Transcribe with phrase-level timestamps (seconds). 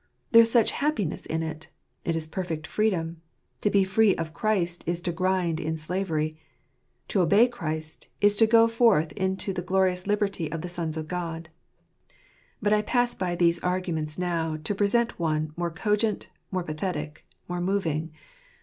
[0.31, 1.69] There is such happiness in it;
[2.05, 3.21] it is perfect freedom.
[3.61, 6.39] To be free of Christ is to grind in slavery.
[7.09, 11.07] To obey Christ— is to go forth into the glorious liberty of the sons of
[11.07, 11.49] God.
[12.63, 17.61] But I pass by these arguments now to present one more cogent, more pathetic, more
[17.61, 18.11] moving.